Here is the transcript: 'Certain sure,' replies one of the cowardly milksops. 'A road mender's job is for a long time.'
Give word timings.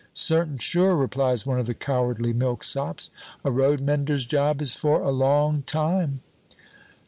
'Certain 0.13 0.57
sure,' 0.57 0.95
replies 0.95 1.45
one 1.45 1.59
of 1.59 1.67
the 1.67 1.75
cowardly 1.75 2.33
milksops. 2.33 3.11
'A 3.45 3.51
road 3.51 3.79
mender's 3.81 4.25
job 4.25 4.59
is 4.59 4.73
for 4.75 5.03
a 5.03 5.11
long 5.11 5.61
time.' 5.61 6.21